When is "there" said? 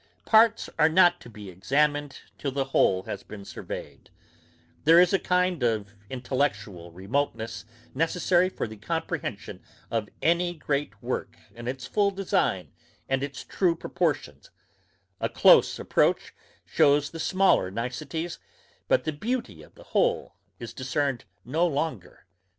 4.83-4.99